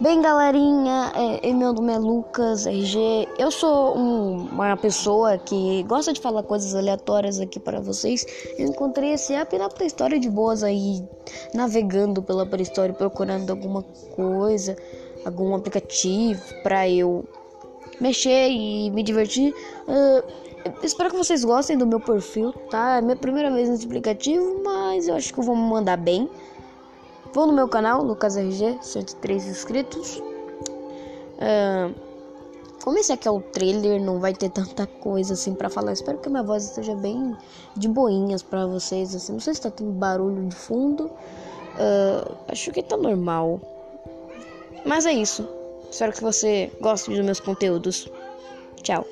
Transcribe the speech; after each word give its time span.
Bem, 0.00 0.22
galerinha, 0.22 1.12
é, 1.42 1.52
meu 1.52 1.72
nome 1.72 1.92
é 1.92 1.98
Lucas 1.98 2.66
RG. 2.66 3.28
Eu 3.36 3.50
sou 3.50 3.98
um, 3.98 4.46
uma 4.46 4.76
pessoa 4.76 5.36
que 5.36 5.82
gosta 5.84 6.12
de 6.12 6.20
falar 6.20 6.44
coisas 6.44 6.72
aleatórias 6.72 7.40
aqui 7.40 7.58
para 7.58 7.80
vocês. 7.80 8.24
Eu 8.56 8.68
encontrei 8.68 9.14
esse 9.14 9.34
app 9.34 9.58
na 9.58 9.68
Store 9.86 10.20
de 10.20 10.30
boas 10.30 10.62
aí, 10.62 11.02
navegando 11.52 12.22
pela 12.22 12.48
Store, 12.62 12.92
procurando 12.92 13.50
alguma 13.50 13.82
coisa, 14.14 14.76
algum 15.24 15.52
aplicativo 15.54 16.42
para 16.62 16.88
eu 16.88 17.24
mexer 18.00 18.50
e 18.50 18.88
me 18.90 19.02
divertir. 19.02 19.52
Uh, 19.88 20.22
espero 20.84 21.10
que 21.10 21.16
vocês 21.16 21.44
gostem 21.44 21.76
do 21.76 21.86
meu 21.86 21.98
perfil, 21.98 22.52
tá? 22.70 22.98
É 22.98 23.00
minha 23.00 23.16
primeira 23.16 23.50
vez 23.50 23.68
nesse 23.68 23.86
aplicativo, 23.86 24.62
mas 24.62 25.08
eu 25.08 25.16
acho 25.16 25.32
que 25.34 25.40
eu 25.40 25.44
vou 25.44 25.56
me 25.56 25.62
mandar 25.62 25.96
bem. 25.96 26.30
Vão 27.34 27.48
no 27.48 27.52
meu 27.52 27.66
canal, 27.66 28.00
Lucas 28.00 28.36
RG, 28.36 28.78
103 28.80 29.46
inscritos. 29.48 30.22
Uh, 31.34 31.92
como 32.84 32.96
esse 32.96 33.12
aqui 33.12 33.26
é 33.26 33.30
o 33.30 33.40
trailer, 33.40 34.00
não 34.00 34.20
vai 34.20 34.32
ter 34.32 34.50
tanta 34.50 34.86
coisa 34.86 35.34
assim 35.34 35.52
para 35.52 35.68
falar. 35.68 35.92
Espero 35.92 36.18
que 36.18 36.30
minha 36.30 36.44
voz 36.44 36.64
esteja 36.64 36.94
bem 36.94 37.36
de 37.76 37.88
boinhas 37.88 38.40
para 38.40 38.66
vocês. 38.66 39.16
Assim. 39.16 39.32
Não 39.32 39.40
sei 39.40 39.52
se 39.52 39.62
tá 39.62 39.70
tendo 39.70 39.90
barulho 39.90 40.46
de 40.46 40.54
fundo. 40.54 41.06
Uh, 41.06 42.36
acho 42.46 42.70
que 42.70 42.84
tá 42.84 42.96
normal. 42.96 43.60
Mas 44.86 45.04
é 45.04 45.12
isso. 45.12 45.44
Espero 45.90 46.12
que 46.12 46.22
você 46.22 46.70
goste 46.80 47.10
dos 47.10 47.18
meus 47.24 47.40
conteúdos. 47.40 48.08
Tchau. 48.80 49.04